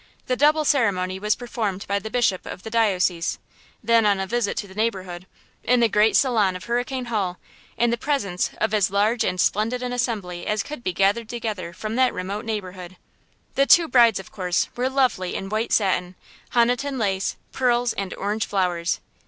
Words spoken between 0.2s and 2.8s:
The double ceremony was performed by the bishop of the